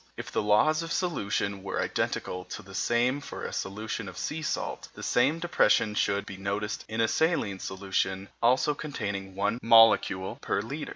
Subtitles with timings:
[0.17, 4.89] If the laws of solution were identically the same for a solution of sea salt,
[4.95, 10.63] the same depression should be noticed in a saline solution also containing 1 molecule per
[10.63, 10.89] litre.